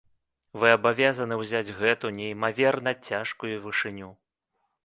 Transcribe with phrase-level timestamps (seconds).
[0.61, 4.11] Вы абавязаны ўзяць гэту неймаверна цяжкую вышыню.